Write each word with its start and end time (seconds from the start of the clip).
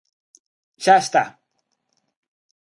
¡Xa 0.83 0.95
está! 1.03 1.23